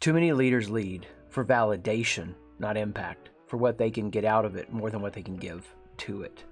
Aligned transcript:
Too 0.00 0.14
many 0.14 0.32
leaders 0.32 0.70
lead 0.70 1.06
for 1.28 1.44
validation, 1.44 2.32
not 2.58 2.78
impact, 2.78 3.28
for 3.46 3.58
what 3.58 3.76
they 3.76 3.90
can 3.90 4.08
get 4.08 4.24
out 4.24 4.46
of 4.46 4.56
it 4.56 4.72
more 4.72 4.88
than 4.88 5.02
what 5.02 5.12
they 5.12 5.20
can 5.20 5.36
give 5.36 5.74
to 5.98 6.22
it. 6.22 6.42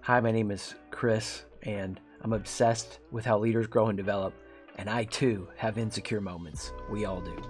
Hi, 0.00 0.18
my 0.18 0.32
name 0.32 0.50
is 0.50 0.74
Chris, 0.90 1.44
and 1.62 2.00
I'm 2.22 2.32
obsessed 2.32 2.98
with 3.12 3.24
how 3.24 3.38
leaders 3.38 3.68
grow 3.68 3.86
and 3.86 3.96
develop, 3.96 4.34
and 4.78 4.90
I 4.90 5.04
too 5.04 5.46
have 5.56 5.78
insecure 5.78 6.20
moments. 6.20 6.72
We 6.90 7.04
all 7.04 7.20
do. 7.20 7.40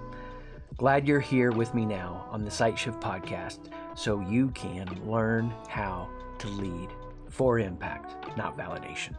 Glad 0.77 1.09
you're 1.09 1.19
here 1.19 1.51
with 1.51 1.73
me 1.73 1.87
now 1.87 2.29
on 2.31 2.45
the 2.45 2.51
Sight 2.51 2.79
Shift 2.79 3.01
podcast 3.01 3.73
so 3.97 4.21
you 4.21 4.51
can 4.51 4.87
learn 5.11 5.55
how 5.71 6.11
to 6.41 6.49
lead 6.49 6.91
for 7.31 7.59
impact, 7.59 8.37
not 8.37 8.59
validation. 8.59 9.15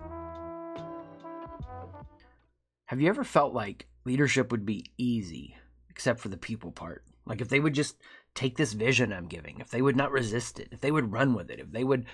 Have 2.86 3.02
you 3.02 3.09
ever 3.09 3.23
felt 3.23 3.55
like 3.55 3.88
leadership 4.05 4.52
would 4.52 4.68
be 4.68 4.86
easy 5.00 5.55
except 6.00 6.21
for 6.21 6.29
the 6.29 6.38
people 6.38 6.71
part. 6.71 7.04
Like 7.25 7.41
if 7.41 7.50
they 7.50 7.59
would 7.59 7.73
just 7.73 7.97
take 8.34 8.55
this 8.55 8.71
vision 8.71 9.12
I'm 9.12 9.27
giving, 9.27 9.59
if 9.59 9.70
they 9.70 9.81
would 9.81 9.98
not 9.98 10.13
resist 10.13 10.58
it, 10.58 10.70
if 10.72 10.80
they 10.80 10.94
would 10.94 11.12
run 11.12 11.34
with 11.34 11.52
it, 11.52 11.59
if 11.59 11.73
they 11.73 11.84
would 11.84 12.05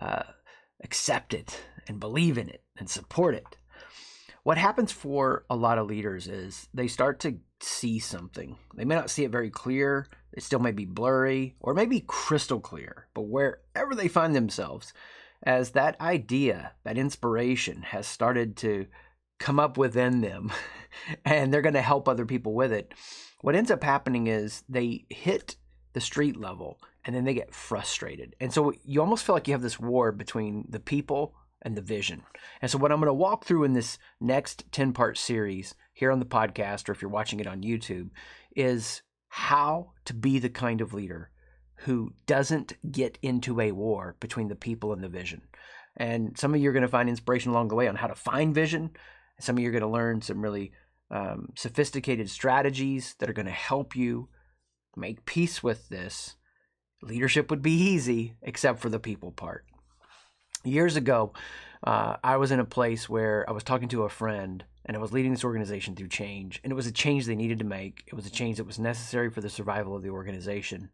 uh, 0.00 0.22
accept 0.82 1.34
it 1.34 1.62
and 1.86 2.00
believe 2.00 2.38
in 2.38 2.48
it 2.48 2.62
and 2.78 2.88
support 2.88 3.34
it. 3.34 3.58
What 4.44 4.56
happens 4.56 4.92
for 4.92 5.44
a 5.50 5.56
lot 5.56 5.76
of 5.76 5.88
leaders 5.88 6.26
is 6.26 6.68
they 6.72 6.88
start 6.88 7.20
to 7.20 7.36
see 7.60 7.98
something. 7.98 8.56
They 8.74 8.86
may 8.86 8.94
not 8.94 9.10
see 9.10 9.24
it 9.24 9.30
very 9.30 9.50
clear, 9.50 10.06
it 10.32 10.42
still 10.42 10.58
may 10.58 10.72
be 10.72 10.86
blurry, 10.86 11.54
or 11.60 11.74
maybe 11.74 12.02
crystal 12.06 12.60
clear, 12.60 13.08
but 13.12 13.26
wherever 13.26 13.94
they 13.94 14.08
find 14.08 14.34
themselves, 14.34 14.94
as 15.42 15.72
that 15.72 16.00
idea, 16.00 16.72
that 16.84 16.96
inspiration 16.96 17.82
has 17.82 18.06
started 18.06 18.56
to 18.56 18.86
come 19.38 19.60
up 19.60 19.76
within 19.76 20.22
them 20.22 20.50
and 21.24 21.52
they're 21.52 21.62
going 21.62 21.74
to 21.74 21.82
help 21.82 22.08
other 22.08 22.26
people 22.26 22.54
with 22.54 22.72
it, 22.72 22.92
what 23.40 23.54
ends 23.54 23.70
up 23.70 23.84
happening 23.84 24.26
is 24.26 24.62
they 24.68 25.04
hit 25.10 25.56
the 25.92 26.00
street 26.00 26.36
level 26.36 26.80
and 27.04 27.14
then 27.14 27.24
they 27.24 27.34
get 27.34 27.54
frustrated. 27.54 28.34
And 28.40 28.52
so 28.52 28.72
you 28.84 29.00
almost 29.00 29.24
feel 29.24 29.34
like 29.34 29.46
you 29.48 29.54
have 29.54 29.62
this 29.62 29.78
war 29.78 30.12
between 30.12 30.66
the 30.68 30.80
people 30.80 31.34
and 31.62 31.76
the 31.76 31.82
vision. 31.82 32.22
And 32.60 32.70
so 32.70 32.78
what 32.78 32.92
I'm 32.92 32.98
going 32.98 33.08
to 33.08 33.14
walk 33.14 33.44
through 33.44 33.64
in 33.64 33.72
this 33.72 33.98
next 34.20 34.64
10 34.72 34.92
part 34.92 35.18
series 35.18 35.74
here 35.92 36.10
on 36.10 36.18
the 36.18 36.26
podcast, 36.26 36.88
or 36.88 36.92
if 36.92 37.02
you're 37.02 37.10
watching 37.10 37.40
it 37.40 37.46
on 37.46 37.62
YouTube, 37.62 38.10
is 38.54 39.02
how 39.28 39.92
to 40.04 40.14
be 40.14 40.38
the 40.38 40.50
kind 40.50 40.80
of 40.80 40.94
leader 40.94 41.30
who 41.78 42.12
doesn't 42.26 42.74
get 42.90 43.18
into 43.22 43.60
a 43.60 43.72
war 43.72 44.16
between 44.20 44.48
the 44.48 44.54
people 44.54 44.92
and 44.92 45.02
the 45.02 45.08
vision. 45.08 45.42
And 45.96 46.36
some 46.38 46.54
of 46.54 46.60
you 46.60 46.70
are 46.70 46.72
going 46.72 46.82
to 46.82 46.88
find 46.88 47.08
inspiration 47.08 47.50
along 47.50 47.68
the 47.68 47.74
way 47.74 47.88
on 47.88 47.96
how 47.96 48.06
to 48.06 48.14
find 48.14 48.54
vision. 48.54 48.90
Some 49.40 49.56
of 49.56 49.62
you 49.62 49.68
are 49.68 49.72
going 49.72 49.82
to 49.82 49.88
learn 49.88 50.22
some 50.22 50.40
really 50.40 50.72
um, 51.14 51.50
sophisticated 51.54 52.28
strategies 52.28 53.14
that 53.20 53.30
are 53.30 53.34
going 53.34 53.46
to 53.46 53.52
help 53.52 53.94
you 53.94 54.28
make 54.96 55.24
peace 55.24 55.62
with 55.62 55.88
this. 55.88 56.34
Leadership 57.02 57.50
would 57.50 57.62
be 57.62 57.72
easy, 57.72 58.34
except 58.42 58.80
for 58.80 58.88
the 58.88 58.98
people 58.98 59.30
part. 59.30 59.64
Years 60.64 60.96
ago, 60.96 61.32
uh, 61.86 62.16
I 62.24 62.36
was 62.36 62.50
in 62.50 62.58
a 62.58 62.64
place 62.64 63.08
where 63.08 63.48
I 63.48 63.52
was 63.52 63.62
talking 63.62 63.88
to 63.90 64.02
a 64.02 64.08
friend 64.08 64.64
and 64.86 64.96
I 64.96 65.00
was 65.00 65.12
leading 65.12 65.30
this 65.30 65.44
organization 65.44 65.94
through 65.94 66.08
change. 66.08 66.60
And 66.64 66.72
it 66.72 66.76
was 66.76 66.86
a 66.86 66.92
change 66.92 67.26
they 67.26 67.36
needed 67.36 67.60
to 67.60 67.64
make, 67.64 68.02
it 68.08 68.14
was 68.14 68.26
a 68.26 68.30
change 68.30 68.56
that 68.56 68.66
was 68.66 68.78
necessary 68.78 69.30
for 69.30 69.40
the 69.40 69.48
survival 69.48 69.94
of 69.94 70.02
the 70.02 70.10
organization. 70.10 70.90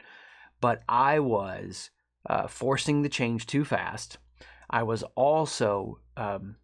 But 0.60 0.82
I 0.86 1.20
was 1.20 1.90
uh, 2.28 2.46
forcing 2.46 3.00
the 3.00 3.08
change 3.08 3.46
too 3.46 3.64
fast. 3.64 4.18
I 4.68 4.82
was 4.82 5.02
also 5.14 6.00
um, 6.16 6.56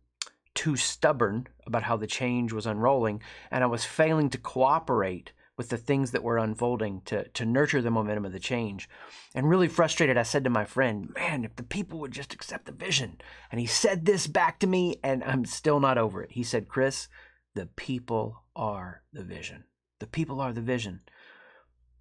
too 0.57 0.75
stubborn 0.75 1.47
about 1.67 1.85
how 1.85 1.97
the 1.97 2.07
change 2.09 2.53
was 2.53 2.67
unrolling, 2.67 3.23
and 3.51 3.63
I 3.63 3.69
was 3.69 3.85
failing 3.85 4.31
to 4.31 4.39
cooperate 4.39 5.33
with 5.57 5.69
the 5.69 5.79
things 5.79 6.11
that 6.11 6.23
were 6.23 6.37
unfolding 6.37 7.01
to, 7.07 7.29
to 7.29 7.47
nurture 7.47 7.81
the 7.81 7.91
momentum 7.91 8.25
of 8.25 8.33
the 8.33 8.41
change. 8.41 8.89
And 9.35 9.49
really 9.49 9.69
frustrated, 9.69 10.17
I 10.17 10.23
said 10.23 10.45
to 10.45 10.51
my 10.51 10.65
friend, 10.65 11.11
Man, 11.15 11.45
if 11.45 11.57
the 11.57 11.63
people 11.63 11.99
would 12.01 12.13
just 12.13 12.35
accept 12.35 12.67
the 12.67 12.73
vision. 12.73 13.21
And 13.51 13.61
he 13.61 13.67
said 13.67 14.05
this 14.05 14.27
back 14.27 14.59
to 14.61 14.67
me, 14.67 14.97
and 15.03 15.25
I'm 15.25 15.45
still 15.45 15.81
not 15.81 15.99
over 15.99 16.23
it. 16.23 16.33
He 16.33 16.43
said, 16.43 16.69
Chris, 16.69 17.09
the 17.55 17.67
people 17.67 18.43
are 18.55 19.03
the 19.13 19.23
vision. 19.23 19.65
The 19.99 20.07
people 20.07 20.41
are 20.41 20.53
the 20.53 20.61
vision. 20.61 21.01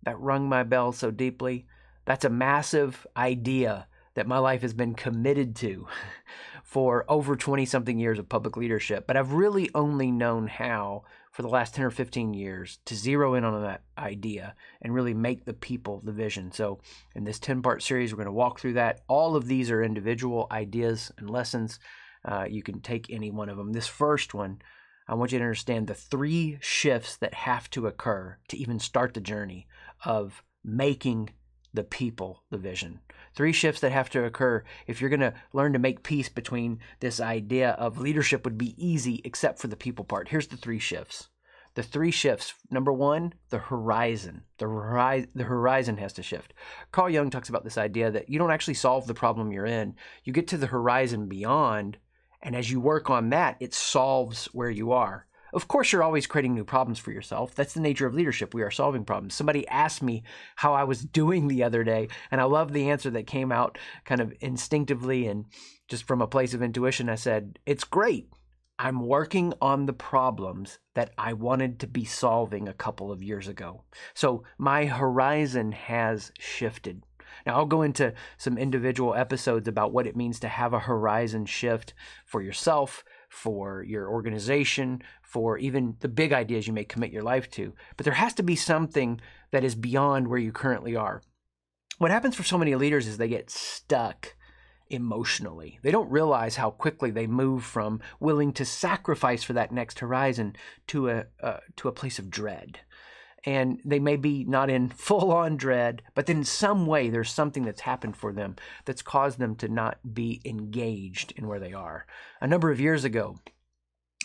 That 0.03 0.19
rung 0.19 0.49
my 0.49 0.63
bell 0.63 0.91
so 0.91 1.11
deeply. 1.11 1.65
That's 2.05 2.25
a 2.25 2.29
massive 2.29 3.07
idea 3.15 3.87
that 4.15 4.27
my 4.27 4.39
life 4.39 4.61
has 4.61 4.73
been 4.73 4.95
committed 4.95 5.55
to 5.57 5.87
for 6.63 7.05
over 7.07 7.35
20 7.35 7.65
something 7.65 7.99
years 7.99 8.17
of 8.17 8.27
public 8.27 8.57
leadership, 8.57 9.05
but 9.07 9.15
I've 9.15 9.33
really 9.33 9.69
only 9.75 10.11
known 10.11 10.47
how 10.47 11.03
for 11.31 11.41
the 11.41 11.49
last 11.49 11.75
10 11.75 11.85
or 11.85 11.91
15 11.91 12.33
years 12.33 12.79
to 12.85 12.95
zero 12.95 13.33
in 13.33 13.43
on 13.43 13.61
that 13.61 13.83
idea 13.97 14.55
and 14.81 14.93
really 14.93 15.13
make 15.13 15.43
the 15.43 15.53
people 15.53 16.01
the 16.03 16.13
vision. 16.13 16.51
So, 16.51 16.79
in 17.13 17.25
this 17.25 17.39
10 17.39 17.61
part 17.61 17.83
series, 17.83 18.13
we're 18.13 18.17
going 18.17 18.25
to 18.27 18.31
walk 18.31 18.59
through 18.59 18.73
that. 18.73 19.01
All 19.09 19.35
of 19.35 19.45
these 19.45 19.69
are 19.69 19.83
individual 19.83 20.47
ideas 20.49 21.11
and 21.17 21.29
lessons. 21.29 21.77
Uh, 22.23 22.45
you 22.49 22.63
can 22.63 22.79
take 22.79 23.09
any 23.09 23.31
one 23.31 23.49
of 23.49 23.57
them. 23.57 23.73
This 23.73 23.87
first 23.87 24.33
one, 24.33 24.61
I 25.09 25.13
want 25.13 25.33
you 25.33 25.39
to 25.39 25.43
understand 25.43 25.87
the 25.87 25.93
three 25.93 26.57
shifts 26.61 27.17
that 27.17 27.33
have 27.33 27.69
to 27.71 27.85
occur 27.85 28.37
to 28.47 28.57
even 28.57 28.79
start 28.79 29.13
the 29.13 29.19
journey 29.19 29.67
of 30.05 30.41
making 30.63 31.31
the 31.75 31.83
people 31.83 32.43
the 32.49 32.57
vision. 32.57 32.99
Three 33.33 33.51
shifts 33.51 33.81
that 33.81 33.91
have 33.91 34.09
to 34.11 34.23
occur 34.23 34.63
if 34.87 35.01
you're 35.01 35.09
going 35.09 35.19
to 35.19 35.33
learn 35.53 35.73
to 35.73 35.79
make 35.79 36.03
peace 36.03 36.29
between 36.29 36.79
this 36.99 37.19
idea 37.19 37.71
of 37.71 37.99
leadership 37.99 38.45
would 38.45 38.57
be 38.57 38.75
easy 38.77 39.21
except 39.23 39.59
for 39.59 39.67
the 39.67 39.75
people 39.75 40.05
part. 40.05 40.29
Here's 40.29 40.47
the 40.47 40.57
three 40.57 40.79
shifts. 40.79 41.29
The 41.75 41.83
three 41.83 42.11
shifts. 42.11 42.53
Number 42.71 42.93
one, 42.93 43.33
the 43.49 43.57
horizon. 43.57 44.43
The, 44.57 44.65
hori- 44.65 45.27
the 45.35 45.43
horizon 45.43 45.97
has 45.97 46.13
to 46.13 46.23
shift. 46.23 46.53
Carl 46.93 47.09
Jung 47.09 47.29
talks 47.29 47.49
about 47.49 47.65
this 47.65 47.77
idea 47.77 48.09
that 48.11 48.29
you 48.29 48.39
don't 48.39 48.51
actually 48.51 48.75
solve 48.75 49.07
the 49.07 49.13
problem 49.13 49.51
you're 49.51 49.65
in. 49.65 49.95
You 50.23 50.31
get 50.31 50.47
to 50.49 50.57
the 50.57 50.67
horizon 50.67 51.27
beyond, 51.27 51.97
and 52.41 52.55
as 52.55 52.71
you 52.71 52.79
work 52.79 53.09
on 53.09 53.29
that, 53.31 53.57
it 53.59 53.73
solves 53.73 54.45
where 54.53 54.69
you 54.69 54.93
are. 54.93 55.27
Of 55.55 55.69
course, 55.69 55.93
you're 55.93 56.03
always 56.03 56.27
creating 56.27 56.53
new 56.53 56.65
problems 56.65 56.99
for 56.99 57.11
yourself. 57.11 57.55
That's 57.55 57.73
the 57.73 57.79
nature 57.79 58.05
of 58.05 58.13
leadership. 58.13 58.53
We 58.53 58.61
are 58.61 58.69
solving 58.69 59.05
problems. 59.05 59.35
Somebody 59.35 59.65
asked 59.69 60.03
me 60.03 60.23
how 60.57 60.73
I 60.73 60.83
was 60.83 61.01
doing 61.21 61.47
the 61.47 61.63
other 61.63 61.83
day, 61.85 62.09
and 62.29 62.41
I 62.41 62.43
love 62.43 62.73
the 62.73 62.89
answer 62.89 63.09
that 63.11 63.25
came 63.25 63.53
out 63.53 63.77
kind 64.03 64.19
of 64.19 64.33
instinctively 64.41 65.27
and 65.27 65.45
just 65.87 66.03
from 66.03 66.21
a 66.21 66.27
place 66.27 66.53
of 66.53 66.61
intuition. 66.61 67.07
I 67.07 67.15
said, 67.15 67.57
It's 67.65 67.85
great. 67.85 68.29
I'm 68.77 69.07
working 69.07 69.53
on 69.61 69.85
the 69.85 69.93
problems 69.93 70.79
that 70.93 71.11
I 71.17 71.31
wanted 71.31 71.79
to 71.79 71.87
be 71.87 72.03
solving 72.03 72.67
a 72.67 72.73
couple 72.73 73.09
of 73.09 73.23
years 73.23 73.47
ago. 73.47 73.83
So 74.13 74.43
my 74.57 74.85
horizon 74.85 75.71
has 75.71 76.33
shifted. 76.37 77.01
Now, 77.45 77.55
I'll 77.55 77.65
go 77.65 77.81
into 77.81 78.13
some 78.37 78.57
individual 78.57 79.15
episodes 79.15 79.67
about 79.67 79.93
what 79.93 80.07
it 80.07 80.15
means 80.17 80.39
to 80.41 80.47
have 80.47 80.73
a 80.73 80.79
horizon 80.79 81.45
shift 81.45 81.93
for 82.25 82.41
yourself, 82.41 83.05
for 83.35 83.83
your 83.83 84.09
organization, 84.09 85.01
for 85.21 85.57
even 85.57 85.97
the 85.99 86.07
big 86.07 86.31
ideas 86.31 86.67
you 86.67 86.73
may 86.73 86.85
commit 86.85 87.11
your 87.11 87.21
life 87.21 87.49
to. 87.51 87.73
But 87.97 88.05
there 88.05 88.13
has 88.13 88.33
to 88.35 88.43
be 88.43 88.55
something 88.55 89.19
that 89.51 89.63
is 89.63 89.75
beyond 89.75 90.27
where 90.27 90.39
you 90.39 90.53
currently 90.53 90.95
are. 90.95 91.21
What 91.97 92.11
happens 92.11 92.35
for 92.35 92.43
so 92.43 92.57
many 92.57 92.75
leaders 92.75 93.07
is 93.07 93.17
they 93.17 93.27
get 93.27 93.49
stuck 93.49 94.35
emotionally. 94.89 95.79
They 95.81 95.91
don't 95.91 96.09
realize 96.09 96.55
how 96.55 96.71
quickly 96.71 97.11
they 97.11 97.27
move 97.27 97.63
from 97.63 97.99
willing 98.19 98.53
to 98.53 98.65
sacrifice 98.65 99.43
for 99.43 99.53
that 99.53 99.71
next 99.71 99.99
horizon 99.99 100.55
to 100.87 101.09
a 101.09 101.25
uh, 101.41 101.57
to 101.75 101.87
a 101.87 101.93
place 101.93 102.19
of 102.19 102.29
dread 102.29 102.79
and 103.45 103.79
they 103.85 103.99
may 103.99 104.15
be 104.15 104.43
not 104.43 104.69
in 104.69 104.89
full 104.95 105.31
on 105.31 105.57
dread, 105.57 106.01
but 106.13 106.25
then 106.25 106.37
in 106.37 106.43
some 106.43 106.85
way 106.85 107.09
there's 107.09 107.31
something 107.31 107.63
that's 107.63 107.81
happened 107.81 108.17
for 108.17 108.33
them 108.33 108.55
that's 108.85 109.01
caused 109.01 109.39
them 109.39 109.55
to 109.55 109.67
not 109.67 109.99
be 110.13 110.41
engaged 110.45 111.33
in 111.35 111.47
where 111.47 111.59
they 111.59 111.73
are. 111.73 112.05
A 112.41 112.47
number 112.47 112.71
of 112.71 112.79
years 112.79 113.03
ago, 113.03 113.39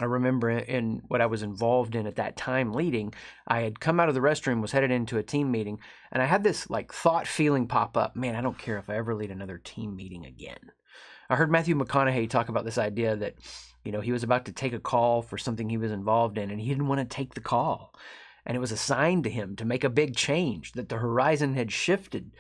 I 0.01 0.05
remember 0.05 0.49
in 0.49 1.03
what 1.09 1.21
I 1.21 1.27
was 1.27 1.43
involved 1.43 1.95
in 1.95 2.07
at 2.07 2.17
that 2.17 2.37
time 2.37 2.73
leading, 2.73 3.13
I 3.47 3.61
had 3.61 3.81
come 3.81 4.01
out 4.01 4.09
of 4.09 4.15
the 4.15 4.21
restroom, 4.21 4.63
was 4.63 4.73
headed 4.73 4.91
into 4.91 5.19
a 5.19 5.23
team 5.23 5.51
meeting, 5.51 5.79
and 6.11 6.23
I 6.23 6.27
had 6.27 6.43
this 6.43 6.71
like 6.71 6.93
thought 6.93 7.27
feeling 7.27 7.67
pop 7.67 7.97
up 7.97 8.17
man, 8.17 8.35
I 8.35 8.41
don't 8.41 8.59
care 8.59 8.79
if 8.79 8.89
I 8.89 8.97
ever 8.97 9.15
lead 9.15 9.31
another 9.31 9.59
team 9.59 9.95
meeting 9.95 10.25
again. 10.25 10.73
I 11.29 11.37
heard 11.37 11.51
Matthew 11.51 11.77
McConaughey 11.77 12.29
talk 12.29 12.49
about 12.49 12.65
this 12.65 12.79
idea 12.79 13.15
that, 13.17 13.35
you 13.85 13.93
know, 13.93 14.01
he 14.01 14.11
was 14.11 14.25
about 14.25 14.47
to 14.47 14.53
take 14.53 14.73
a 14.73 14.81
call 14.81 15.23
for 15.23 15.39
something 15.39 15.69
he 15.69 15.77
was 15.77 15.93
involved 15.93 16.39
in, 16.39 16.51
and 16.51 16.61
he 16.61 16.69
didn't 16.69 16.89
want 16.89 17.01
to 17.01 17.17
take 17.17 17.35
the 17.35 17.41
call 17.41 17.95
and 18.47 18.57
it 18.57 18.61
was 18.61 18.73
assigned 18.73 19.25
to 19.25 19.31
him 19.31 19.57
to 19.57 19.65
make 19.65 19.85
a 19.85 19.91
big 19.91 20.17
change, 20.17 20.73
that 20.73 20.89
the 20.89 20.99
horizon 20.99 21.55
had 21.55 21.73
shifted. 21.73 22.33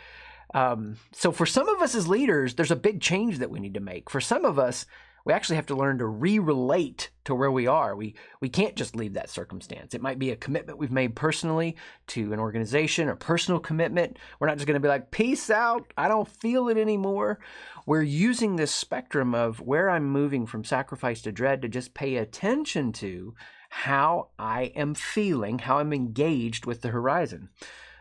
Um, 0.55 0.97
so, 1.13 1.31
for 1.33 1.47
some 1.47 1.69
of 1.69 1.81
us 1.81 1.95
as 1.95 2.09
leaders, 2.09 2.55
there's 2.55 2.71
a 2.71 2.77
big 2.77 3.01
change 3.01 3.39
that 3.39 3.51
we 3.51 3.61
need 3.61 3.75
to 3.75 3.81
make. 3.81 4.11
For 4.11 4.21
some 4.21 4.45
of 4.45 4.59
us, 4.59 4.87
we 5.25 5.33
actually 5.33 5.57
have 5.57 5.67
to 5.67 5.77
learn 5.77 5.99
to 5.99 6.07
re-relate 6.07 7.11
to 7.25 7.35
where 7.35 7.51
we 7.51 7.67
are. 7.67 7.95
We 7.95 8.15
we 8.41 8.49
can't 8.49 8.77
just 8.77 8.97
leave 8.97 9.15
that 9.15 9.31
circumstance. 9.31 9.95
It 9.95 10.03
might 10.03 10.19
be 10.19 10.31
a 10.31 10.37
commitment 10.37 10.79
we've 10.79 10.91
made 10.91 11.15
personally 11.15 11.77
to 12.09 12.33
an 12.33 12.41
organization 12.41 13.09
a 13.09 13.17
personal 13.17 13.61
commitment. 13.61 14.19
We're 14.39 14.49
not 14.49 14.57
just 14.57 14.67
going 14.67 14.75
to 14.75 14.81
be 14.81 14.89
like, 14.89 15.11
"Peace 15.11 15.51
out. 15.51 15.93
I 15.97 16.09
don't 16.09 16.29
feel 16.29 16.69
it 16.69 16.79
anymore." 16.79 17.39
We're 17.87 18.03
using 18.03 18.57
this 18.57 18.73
spectrum 18.73 19.35
of 19.35 19.61
where 19.61 19.91
I'm 19.91 20.09
moving 20.09 20.47
from 20.47 20.65
sacrifice 20.65 21.23
to 21.23 21.33
dread 21.33 21.63
to 21.63 21.69
just 21.69 21.95
pay 21.95 22.17
attention 22.17 22.93
to 22.95 23.35
how 23.71 24.29
I 24.39 24.65
am 24.75 24.95
feeling, 24.95 25.61
how 25.61 25.79
I'm 25.79 25.93
engaged 25.93 26.67
with 26.67 26.83
the 26.83 26.89
horizon. 26.89 27.49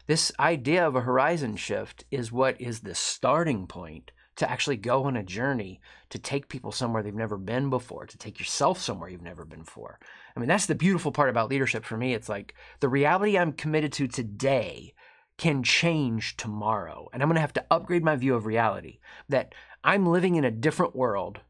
This 0.08 0.32
idea 0.40 0.86
of 0.86 0.96
a 0.96 1.02
horizon 1.02 1.56
shift 1.56 2.04
is 2.12 2.32
what 2.32 2.60
is 2.60 2.82
the 2.82 2.96
starting 2.96 3.68
point 3.68 4.12
to 4.36 4.50
actually 4.50 4.78
go 4.78 5.04
on 5.04 5.16
a 5.16 5.24
journey 5.24 5.80
to 6.10 6.18
take 6.18 6.50
people 6.50 6.72
somewhere 6.72 7.04
they've 7.04 7.14
never 7.14 7.38
been 7.38 7.70
before, 7.70 8.06
to 8.08 8.18
take 8.18 8.40
yourself 8.40 8.80
somewhere 8.80 9.10
you've 9.10 9.22
never 9.22 9.46
been 9.46 9.60
before. 9.60 10.00
I 10.36 10.40
mean, 10.40 10.50
that's 10.50 10.66
the 10.66 10.76
beautiful 10.76 11.12
part 11.12 11.30
about 11.30 11.50
leadership 11.50 11.86
for 11.86 11.98
me. 11.98 12.14
It's 12.14 12.30
like 12.30 12.56
the 12.80 12.90
reality 12.90 13.38
I'm 13.38 13.52
committed 13.52 13.94
to 13.94 14.08
today 14.08 14.94
can 15.38 15.62
change 15.62 16.36
tomorrow. 16.36 17.10
And 17.14 17.22
I'm 17.22 17.30
going 17.30 17.36
to 17.36 17.42
have 17.42 17.54
to 17.54 17.66
upgrade 17.70 18.04
my 18.04 18.16
view 18.16 18.34
of 18.36 18.46
reality 18.46 19.00
that 19.30 19.54
I'm 19.84 20.06
living 20.06 20.36
in 20.36 20.44
a 20.44 20.52
different 20.52 20.96
world. 20.96 21.42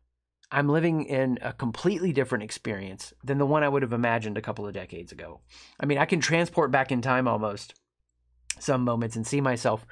I'm 0.52 0.68
living 0.68 1.06
in 1.06 1.38
a 1.42 1.54
completely 1.54 2.12
different 2.12 2.44
experience 2.44 3.14
than 3.24 3.38
the 3.38 3.46
one 3.46 3.64
I 3.64 3.70
would 3.70 3.84
have 3.84 3.94
imagined 3.94 4.38
a 4.38 4.42
couple 4.42 4.66
of 4.66 4.74
decades 4.74 5.12
ago. 5.12 5.42
I 5.80 5.86
mean, 5.86 5.98
I 5.98 6.06
can 6.06 6.20
transport 6.20 6.72
back 6.72 6.92
in 6.92 7.02
time 7.02 7.28
almost 7.28 7.76
some 8.58 8.84
moments 8.84 9.16
and 9.16 9.26
see 9.26 9.40
myself 9.40 9.86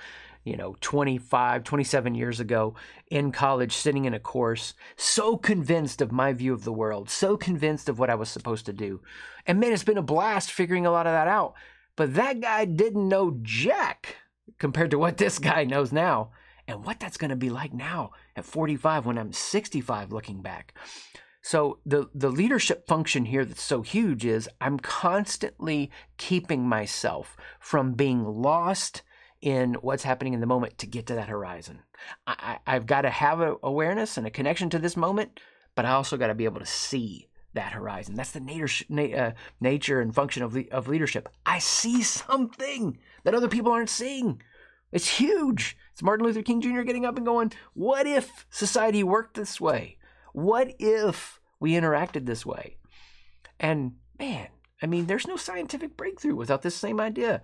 you 0.43 0.55
know 0.55 0.75
25 0.81 1.63
27 1.63 2.15
years 2.15 2.39
ago 2.39 2.75
in 3.09 3.31
college 3.31 3.73
sitting 3.73 4.05
in 4.05 4.13
a 4.13 4.19
course 4.19 4.73
so 4.95 5.35
convinced 5.37 6.01
of 6.01 6.11
my 6.11 6.31
view 6.33 6.53
of 6.53 6.63
the 6.63 6.71
world 6.71 7.09
so 7.09 7.37
convinced 7.37 7.89
of 7.89 7.99
what 7.99 8.09
i 8.09 8.15
was 8.15 8.29
supposed 8.29 8.65
to 8.65 8.73
do. 8.73 9.01
And 9.45 9.59
man 9.59 9.73
it's 9.73 9.83
been 9.83 9.97
a 9.97 10.01
blast 10.01 10.51
figuring 10.51 10.85
a 10.85 10.91
lot 10.91 11.07
of 11.07 11.13
that 11.13 11.27
out. 11.27 11.53
But 11.95 12.13
that 12.15 12.41
guy 12.41 12.65
didn't 12.65 13.09
know 13.09 13.37
jack 13.41 14.15
compared 14.57 14.91
to 14.91 14.99
what 14.99 15.17
this 15.17 15.39
guy 15.39 15.63
knows 15.63 15.91
now 15.91 16.31
and 16.67 16.83
what 16.83 16.99
that's 16.99 17.17
going 17.17 17.29
to 17.29 17.35
be 17.35 17.49
like 17.49 17.73
now 17.73 18.11
at 18.35 18.45
45 18.45 19.05
when 19.05 19.17
i'm 19.17 19.33
65 19.33 20.11
looking 20.11 20.41
back 20.41 20.73
so 21.47 21.79
the 21.85 22.09
the 22.13 22.29
leadership 22.29 22.85
function 22.87 23.23
here 23.23 23.45
that's 23.45 23.63
so 23.63 23.81
huge 23.81 24.25
is 24.25 24.49
I'm 24.59 24.79
constantly 24.79 25.89
keeping 26.17 26.67
myself 26.67 27.37
from 27.57 27.93
being 27.93 28.25
lost 28.25 29.01
in 29.41 29.75
what's 29.75 30.03
happening 30.03 30.33
in 30.33 30.41
the 30.41 30.45
moment 30.45 30.77
to 30.79 30.87
get 30.87 31.05
to 31.07 31.15
that 31.15 31.29
horizon. 31.29 31.83
I, 32.25 32.59
have 32.65 32.85
got 32.85 33.01
to 33.01 33.09
have 33.09 33.39
an 33.39 33.55
awareness 33.63 34.17
and 34.17 34.27
a 34.27 34.29
connection 34.29 34.69
to 34.71 34.79
this 34.79 34.97
moment, 34.97 35.39
but 35.73 35.85
I 35.85 35.91
also 35.91 36.17
got 36.17 36.27
to 36.27 36.35
be 36.35 36.43
able 36.43 36.59
to 36.59 36.65
see 36.65 37.29
that 37.53 37.71
horizon. 37.71 38.15
That's 38.15 38.31
the 38.31 38.41
nature, 38.41 38.85
uh, 38.91 39.31
nature 39.61 40.01
and 40.01 40.13
function 40.13 40.43
of, 40.43 40.53
le- 40.53 40.65
of 40.71 40.89
leadership. 40.89 41.29
I 41.45 41.59
see 41.59 42.03
something 42.03 42.97
that 43.23 43.33
other 43.33 43.47
people 43.47 43.71
aren't 43.71 43.89
seeing. 43.89 44.41
It's 44.91 45.19
huge. 45.19 45.77
It's 45.91 46.03
Martin 46.03 46.25
Luther 46.25 46.41
King 46.41 46.61
Jr. 46.61 46.81
getting 46.81 47.05
up 47.05 47.17
and 47.17 47.25
going, 47.25 47.51
What 47.73 48.07
if 48.07 48.45
society 48.49 49.03
worked 49.03 49.35
this 49.35 49.59
way? 49.59 49.97
What 50.33 50.73
if 50.79 51.39
we 51.59 51.73
interacted 51.73 52.25
this 52.25 52.45
way? 52.45 52.77
And 53.59 53.93
man, 54.19 54.47
I 54.81 54.85
mean, 54.85 55.07
there's 55.07 55.27
no 55.27 55.37
scientific 55.37 55.97
breakthrough 55.97 56.35
without 56.35 56.61
this 56.61 56.75
same 56.75 56.99
idea 56.99 57.41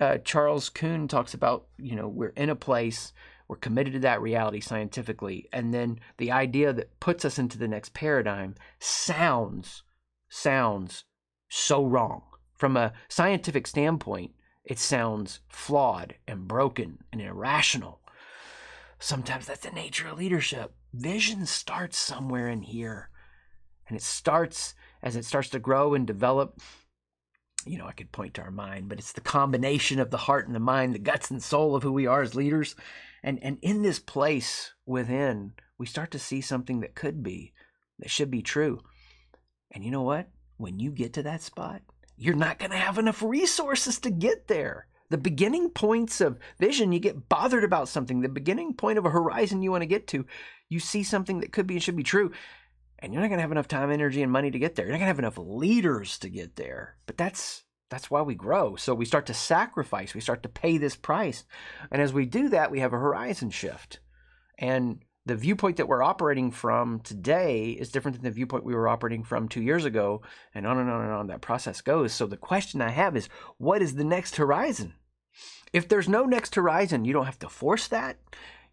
uh, 0.00 0.18
Charles 0.18 0.68
Kuhn 0.68 1.08
talks 1.08 1.34
about, 1.34 1.66
you 1.78 1.94
know, 1.94 2.08
we're 2.08 2.28
in 2.30 2.50
a 2.50 2.56
place, 2.56 3.12
we're 3.48 3.56
committed 3.56 3.92
to 3.94 3.98
that 4.00 4.22
reality 4.22 4.60
scientifically, 4.60 5.48
and 5.52 5.72
then 5.72 6.00
the 6.16 6.32
idea 6.32 6.72
that 6.72 6.98
puts 7.00 7.24
us 7.24 7.38
into 7.38 7.58
the 7.58 7.68
next 7.68 7.94
paradigm 7.94 8.54
sounds 8.78 9.82
sounds 10.28 11.04
so 11.48 11.84
wrong 11.84 12.22
from 12.54 12.76
a 12.76 12.92
scientific 13.08 13.66
standpoint. 13.66 14.32
It 14.64 14.78
sounds 14.78 15.40
flawed 15.48 16.14
and 16.26 16.48
broken 16.48 16.98
and 17.12 17.20
irrational. 17.20 18.00
Sometimes 18.98 19.46
that's 19.46 19.60
the 19.60 19.70
nature 19.70 20.08
of 20.08 20.18
leadership. 20.18 20.74
Vision 20.92 21.44
starts 21.44 21.98
somewhere 21.98 22.48
in 22.48 22.62
here, 22.62 23.10
and 23.88 23.96
it 23.96 24.02
starts 24.02 24.74
as 25.02 25.16
it 25.16 25.24
starts 25.24 25.50
to 25.50 25.58
grow 25.58 25.94
and 25.94 26.06
develop 26.06 26.60
you 27.66 27.78
know, 27.78 27.86
I 27.86 27.92
could 27.92 28.12
point 28.12 28.34
to 28.34 28.42
our 28.42 28.50
mind, 28.50 28.88
but 28.88 28.98
it's 28.98 29.12
the 29.12 29.20
combination 29.20 29.98
of 29.98 30.10
the 30.10 30.18
heart 30.18 30.46
and 30.46 30.54
the 30.54 30.60
mind, 30.60 30.94
the 30.94 30.98
guts 30.98 31.30
and 31.30 31.42
soul 31.42 31.74
of 31.74 31.82
who 31.82 31.92
we 31.92 32.06
are 32.06 32.22
as 32.22 32.34
leaders. 32.34 32.76
And 33.22 33.42
and 33.42 33.58
in 33.62 33.82
this 33.82 33.98
place 33.98 34.72
within, 34.86 35.52
we 35.78 35.86
start 35.86 36.10
to 36.12 36.18
see 36.18 36.40
something 36.40 36.80
that 36.80 36.94
could 36.94 37.22
be, 37.22 37.52
that 37.98 38.10
should 38.10 38.30
be 38.30 38.42
true. 38.42 38.80
And 39.70 39.84
you 39.84 39.90
know 39.90 40.02
what? 40.02 40.28
When 40.56 40.78
you 40.78 40.90
get 40.90 41.12
to 41.14 41.22
that 41.22 41.42
spot, 41.42 41.82
you're 42.16 42.34
not 42.34 42.58
going 42.58 42.70
to 42.70 42.76
have 42.76 42.98
enough 42.98 43.22
resources 43.22 43.98
to 44.00 44.10
get 44.10 44.48
there. 44.48 44.86
The 45.10 45.18
beginning 45.18 45.70
points 45.70 46.20
of 46.20 46.38
vision, 46.58 46.92
you 46.92 46.98
get 46.98 47.28
bothered 47.28 47.64
about 47.64 47.88
something. 47.88 48.20
The 48.20 48.28
beginning 48.28 48.74
point 48.74 48.98
of 48.98 49.04
a 49.04 49.10
horizon 49.10 49.62
you 49.62 49.70
want 49.70 49.82
to 49.82 49.86
get 49.86 50.06
to, 50.08 50.26
you 50.68 50.80
see 50.80 51.02
something 51.02 51.40
that 51.40 51.52
could 51.52 51.66
be 51.66 51.74
and 51.74 51.82
should 51.82 51.96
be 51.96 52.02
true 52.02 52.32
and 53.04 53.12
you're 53.12 53.20
not 53.20 53.28
going 53.28 53.38
to 53.38 53.42
have 53.42 53.52
enough 53.52 53.68
time, 53.68 53.90
energy, 53.90 54.22
and 54.22 54.32
money 54.32 54.50
to 54.50 54.58
get 54.58 54.74
there. 54.74 54.86
You're 54.86 54.92
not 54.92 54.98
going 54.98 55.06
to 55.06 55.08
have 55.08 55.18
enough 55.18 55.38
leaders 55.38 56.18
to 56.20 56.30
get 56.30 56.56
there. 56.56 56.96
But 57.04 57.18
that's 57.18 57.64
that's 57.90 58.10
why 58.10 58.22
we 58.22 58.34
grow. 58.34 58.76
So 58.76 58.94
we 58.94 59.04
start 59.04 59.26
to 59.26 59.34
sacrifice. 59.34 60.14
We 60.14 60.22
start 60.22 60.42
to 60.44 60.48
pay 60.48 60.78
this 60.78 60.96
price, 60.96 61.44
and 61.90 62.00
as 62.00 62.14
we 62.14 62.24
do 62.24 62.48
that, 62.48 62.70
we 62.70 62.80
have 62.80 62.94
a 62.94 62.98
horizon 62.98 63.50
shift. 63.50 64.00
And 64.58 65.00
the 65.26 65.36
viewpoint 65.36 65.78
that 65.78 65.88
we're 65.88 66.02
operating 66.02 66.50
from 66.50 67.00
today 67.00 67.70
is 67.70 67.90
different 67.90 68.16
than 68.16 68.24
the 68.24 68.30
viewpoint 68.30 68.64
we 68.64 68.74
were 68.74 68.88
operating 68.88 69.24
from 69.24 69.48
two 69.48 69.62
years 69.62 69.84
ago, 69.84 70.22
and 70.54 70.66
on 70.66 70.78
and 70.78 70.90
on 70.90 71.02
and 71.02 71.12
on 71.12 71.26
that 71.28 71.40
process 71.40 71.80
goes. 71.80 72.12
So 72.12 72.26
the 72.26 72.36
question 72.36 72.82
I 72.82 72.90
have 72.90 73.16
is, 73.16 73.28
what 73.56 73.80
is 73.80 73.94
the 73.94 74.04
next 74.04 74.36
horizon? 74.36 74.94
If 75.72 75.88
there's 75.88 76.08
no 76.08 76.24
next 76.24 76.54
horizon, 76.54 77.04
you 77.04 77.12
don't 77.12 77.24
have 77.24 77.38
to 77.40 77.48
force 77.48 77.88
that. 77.88 78.18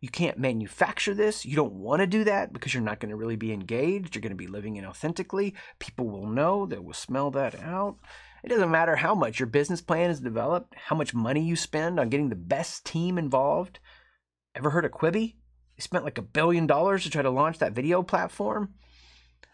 You 0.02 0.10
can't 0.10 0.40
manufacture 0.40 1.14
this. 1.14 1.46
You 1.46 1.56
don't 1.56 1.74
want 1.74 2.02
to 2.02 2.08
do 2.08 2.24
that 2.26 2.52
because 2.52 2.74
you're 2.74 2.84
not 2.84 3.00
going 3.00 3.12
to 3.12 3.16
really 3.16 3.36
be 3.36 3.54
engaged. 3.54 4.16
You're 4.16 4.22
going 4.22 4.32
to 4.32 4.36
be 4.36 4.48
living 4.48 4.76
inauthentically. 4.76 5.54
People 5.80 6.10
will 6.10 6.28
know, 6.28 6.66
they 6.66 6.80
will 6.80 6.94
smell 6.94 7.32
that 7.32 7.60
out. 7.62 7.98
It 8.44 8.50
doesn't 8.50 8.72
matter 8.72 8.96
how 8.96 9.14
much 9.14 9.40
your 9.40 9.48
business 9.48 9.82
plan 9.82 10.10
is 10.10 10.20
developed, 10.20 10.74
how 10.76 10.96
much 10.96 11.14
money 11.14 11.42
you 11.42 11.56
spend 11.56 12.00
on 12.00 12.10
getting 12.10 12.30
the 12.30 12.36
best 12.36 12.86
team 12.86 13.18
involved. 13.20 13.80
Ever 14.56 14.72
heard 14.72 14.86
of 14.86 14.92
Quibi? 14.92 15.36
Spent 15.82 16.04
like 16.04 16.18
a 16.18 16.24
billion 16.24 16.68
dollars 16.68 17.04
to 17.04 17.10
try 17.10 17.22
to 17.22 17.30
launch 17.30 17.58
that 17.60 17.74
video 17.74 18.04
platform. 18.04 18.74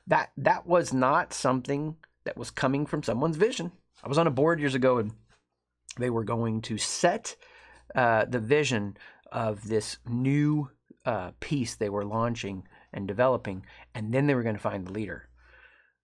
That 0.05 0.31
that 0.37 0.67
was 0.67 0.93
not 0.93 1.33
something 1.33 1.97
that 2.25 2.37
was 2.37 2.51
coming 2.51 2.85
from 2.85 3.03
someone's 3.03 3.37
vision. 3.37 3.71
I 4.03 4.07
was 4.07 4.17
on 4.17 4.27
a 4.27 4.31
board 4.31 4.59
years 4.59 4.75
ago 4.75 4.97
and 4.97 5.13
they 5.97 6.09
were 6.09 6.23
going 6.23 6.61
to 6.63 6.77
set 6.77 7.35
uh, 7.95 8.25
the 8.25 8.39
vision 8.39 8.97
of 9.31 9.67
this 9.67 9.97
new 10.07 10.69
uh, 11.05 11.31
piece 11.39 11.75
they 11.75 11.89
were 11.89 12.05
launching 12.05 12.67
and 12.93 13.07
developing, 13.07 13.65
and 13.93 14.13
then 14.13 14.27
they 14.27 14.35
were 14.35 14.43
going 14.43 14.55
to 14.55 14.61
find 14.61 14.85
the 14.85 14.91
leader. 14.91 15.29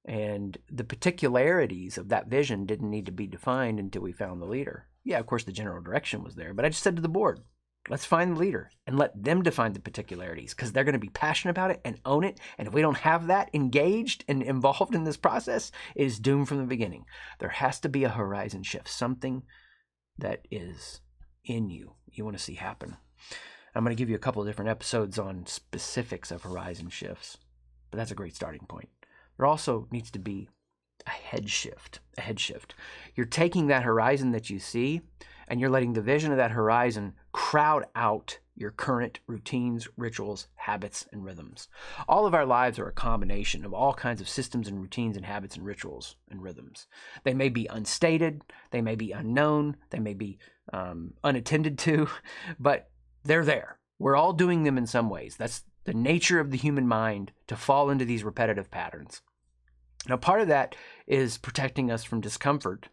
And 0.05 0.57
the 0.69 0.83
particularities 0.83 1.97
of 1.97 2.09
that 2.09 2.27
vision 2.27 2.65
didn't 2.65 2.89
need 2.89 3.05
to 3.05 3.11
be 3.11 3.27
defined 3.27 3.79
until 3.79 4.01
we 4.01 4.11
found 4.11 4.41
the 4.41 4.45
leader. 4.45 4.87
Yeah, 5.03 5.19
of 5.19 5.25
course, 5.25 5.43
the 5.43 5.51
general 5.51 5.81
direction 5.81 6.23
was 6.23 6.35
there, 6.35 6.53
but 6.53 6.65
I 6.65 6.69
just 6.69 6.83
said 6.83 6.95
to 6.95 7.01
the 7.01 7.09
board, 7.09 7.41
let's 7.89 8.05
find 8.05 8.35
the 8.35 8.39
leader 8.39 8.69
and 8.87 8.97
let 8.97 9.21
them 9.21 9.43
define 9.43 9.73
the 9.73 9.79
particularities 9.79 10.53
because 10.53 10.71
they're 10.71 10.83
going 10.83 10.93
to 10.93 10.99
be 10.99 11.09
passionate 11.09 11.51
about 11.51 11.71
it 11.71 11.81
and 11.83 11.99
own 12.05 12.23
it. 12.23 12.39
And 12.57 12.67
if 12.67 12.73
we 12.73 12.81
don't 12.81 12.97
have 12.97 13.27
that 13.27 13.49
engaged 13.53 14.23
and 14.27 14.41
involved 14.41 14.95
in 14.95 15.03
this 15.03 15.17
process, 15.17 15.71
it 15.95 16.05
is 16.05 16.19
doomed 16.19 16.47
from 16.47 16.57
the 16.59 16.63
beginning. 16.63 17.05
There 17.39 17.49
has 17.49 17.79
to 17.81 17.89
be 17.89 18.03
a 18.03 18.09
horizon 18.09 18.63
shift, 18.63 18.89
something 18.89 19.43
that 20.17 20.47
is 20.51 21.01
in 21.43 21.69
you 21.69 21.93
you 22.13 22.23
want 22.23 22.37
to 22.37 22.43
see 22.43 22.55
happen. 22.55 22.95
I'm 23.75 23.83
going 23.83 23.95
to 23.95 23.99
give 23.99 24.09
you 24.09 24.15
a 24.15 24.19
couple 24.19 24.41
of 24.41 24.47
different 24.47 24.69
episodes 24.69 25.17
on 25.17 25.45
specifics 25.47 26.31
of 26.31 26.43
horizon 26.43 26.89
shifts, 26.89 27.37
but 27.89 27.97
that's 27.97 28.11
a 28.11 28.15
great 28.15 28.35
starting 28.35 28.65
point. 28.67 28.89
There 29.37 29.47
also 29.47 29.87
needs 29.91 30.11
to 30.11 30.19
be 30.19 30.47
a 31.07 31.09
head 31.09 31.49
shift. 31.49 31.99
A 32.17 32.21
head 32.21 32.39
shift. 32.39 32.75
You're 33.15 33.25
taking 33.25 33.67
that 33.67 33.83
horizon 33.83 34.31
that 34.31 34.49
you 34.49 34.59
see 34.59 35.01
and 35.47 35.59
you're 35.59 35.69
letting 35.69 35.93
the 35.93 36.01
vision 36.01 36.31
of 36.31 36.37
that 36.37 36.51
horizon 36.51 37.13
crowd 37.31 37.85
out 37.95 38.39
your 38.55 38.71
current 38.71 39.19
routines, 39.27 39.87
rituals, 39.97 40.47
habits, 40.55 41.07
and 41.11 41.25
rhythms. 41.25 41.67
All 42.07 42.25
of 42.25 42.35
our 42.35 42.45
lives 42.45 42.77
are 42.77 42.87
a 42.87 42.93
combination 42.93 43.65
of 43.65 43.73
all 43.73 43.93
kinds 43.93 44.21
of 44.21 44.29
systems 44.29 44.67
and 44.67 44.79
routines 44.79 45.17
and 45.17 45.25
habits 45.25 45.55
and 45.55 45.65
rituals 45.65 46.15
and 46.29 46.41
rhythms. 46.41 46.87
They 47.23 47.33
may 47.33 47.49
be 47.49 47.67
unstated, 47.67 48.43
they 48.71 48.81
may 48.81 48.95
be 48.95 49.11
unknown, 49.11 49.77
they 49.89 49.99
may 49.99 50.13
be 50.13 50.37
um, 50.71 51.13
unattended 51.23 51.79
to, 51.79 52.07
but 52.59 52.89
they're 53.23 53.45
there. 53.45 53.79
We're 53.97 54.15
all 54.15 54.33
doing 54.33 54.63
them 54.63 54.77
in 54.77 54.85
some 54.85 55.09
ways. 55.09 55.35
That's 55.35 55.63
the 55.85 55.93
nature 55.93 56.39
of 56.39 56.51
the 56.51 56.57
human 56.57 56.87
mind 56.87 57.31
to 57.47 57.55
fall 57.55 57.89
into 57.89 58.05
these 58.05 58.23
repetitive 58.23 58.69
patterns. 58.69 59.21
Now, 60.07 60.17
part 60.17 60.41
of 60.41 60.47
that 60.49 60.75
is 61.07 61.37
protecting 61.37 61.89
us 61.89 62.03
from 62.03 62.21
discomfort. 62.21 62.89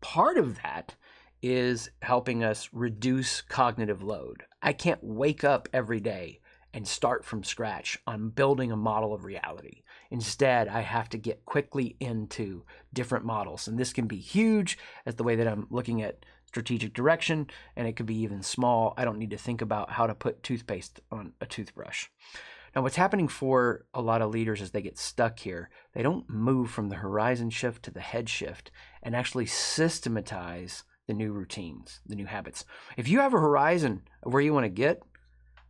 Part 0.00 0.38
of 0.38 0.62
that 0.62 0.94
is 1.42 1.90
helping 2.02 2.42
us 2.42 2.68
reduce 2.72 3.40
cognitive 3.42 4.02
load. 4.02 4.44
I 4.62 4.72
can't 4.72 5.02
wake 5.02 5.44
up 5.44 5.68
every 5.72 6.00
day 6.00 6.40
and 6.72 6.86
start 6.86 7.24
from 7.24 7.42
scratch 7.42 7.98
on 8.06 8.28
building 8.28 8.70
a 8.70 8.76
model 8.76 9.14
of 9.14 9.24
reality. 9.24 9.82
Instead, 10.10 10.68
I 10.68 10.80
have 10.80 11.08
to 11.10 11.18
get 11.18 11.46
quickly 11.46 11.96
into 12.00 12.64
different 12.92 13.24
models. 13.24 13.66
And 13.66 13.78
this 13.78 13.92
can 13.92 14.06
be 14.06 14.18
huge 14.18 14.76
as 15.06 15.14
the 15.14 15.24
way 15.24 15.36
that 15.36 15.48
I'm 15.48 15.66
looking 15.70 16.02
at 16.02 16.26
strategic 16.46 16.94
direction, 16.94 17.46
and 17.76 17.88
it 17.88 17.96
could 17.96 18.06
be 18.06 18.18
even 18.18 18.42
small. 18.42 18.94
I 18.96 19.04
don't 19.04 19.18
need 19.18 19.30
to 19.30 19.38
think 19.38 19.62
about 19.62 19.90
how 19.90 20.06
to 20.06 20.14
put 20.14 20.42
toothpaste 20.42 21.00
on 21.10 21.32
a 21.40 21.46
toothbrush. 21.46 22.08
Now, 22.74 22.82
what's 22.82 22.96
happening 22.96 23.28
for 23.28 23.86
a 23.94 24.02
lot 24.02 24.20
of 24.20 24.30
leaders 24.30 24.60
as 24.60 24.72
they 24.72 24.82
get 24.82 24.98
stuck 24.98 25.38
here, 25.38 25.70
they 25.94 26.02
don't 26.02 26.28
move 26.28 26.70
from 26.70 26.90
the 26.90 26.96
horizon 26.96 27.48
shift 27.48 27.82
to 27.84 27.90
the 27.90 28.00
head 28.00 28.28
shift 28.28 28.70
and 29.02 29.16
actually 29.16 29.46
systematize 29.46 30.84
the 31.06 31.14
new 31.14 31.32
routines, 31.32 32.00
the 32.06 32.16
new 32.16 32.26
habits. 32.26 32.64
If 32.96 33.08
you 33.08 33.20
have 33.20 33.34
a 33.34 33.38
horizon 33.38 34.02
of 34.22 34.32
where 34.32 34.42
you 34.42 34.52
want 34.52 34.64
to 34.64 34.70
get, 34.70 35.02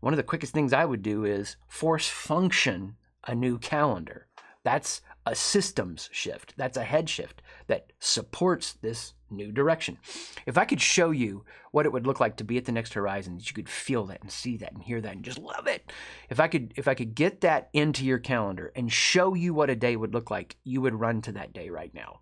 one 0.00 0.12
of 0.12 0.16
the 0.16 0.22
quickest 0.22 0.52
things 0.52 0.72
I 0.72 0.84
would 0.84 1.02
do 1.02 1.24
is 1.24 1.56
force 1.68 2.08
function 2.08 2.96
a 3.26 3.34
new 3.34 3.58
calendar. 3.58 4.26
That's 4.62 5.00
a 5.24 5.34
systems 5.34 6.08
shift. 6.12 6.54
That's 6.56 6.76
a 6.76 6.84
head 6.84 7.08
shift 7.08 7.42
that 7.66 7.92
supports 7.98 8.72
this 8.74 9.14
new 9.30 9.52
direction. 9.52 9.98
If 10.46 10.56
I 10.56 10.64
could 10.64 10.80
show 10.80 11.10
you 11.10 11.44
what 11.72 11.86
it 11.86 11.92
would 11.92 12.06
look 12.06 12.20
like 12.20 12.36
to 12.36 12.44
be 12.44 12.56
at 12.56 12.64
the 12.64 12.72
next 12.72 12.94
horizon, 12.94 13.36
that 13.36 13.48
you 13.48 13.54
could 13.54 13.68
feel 13.68 14.06
that 14.06 14.22
and 14.22 14.30
see 14.30 14.56
that 14.58 14.72
and 14.72 14.82
hear 14.82 15.00
that 15.00 15.14
and 15.14 15.24
just 15.24 15.38
love 15.38 15.66
it. 15.66 15.92
If 16.30 16.40
I 16.40 16.48
could 16.48 16.72
if 16.76 16.88
I 16.88 16.94
could 16.94 17.14
get 17.14 17.40
that 17.42 17.68
into 17.72 18.04
your 18.04 18.18
calendar 18.18 18.72
and 18.74 18.92
show 18.92 19.34
you 19.34 19.54
what 19.54 19.70
a 19.70 19.76
day 19.76 19.96
would 19.96 20.14
look 20.14 20.30
like, 20.30 20.56
you 20.64 20.80
would 20.80 20.94
run 20.94 21.22
to 21.22 21.32
that 21.32 21.52
day 21.52 21.70
right 21.70 21.92
now. 21.94 22.20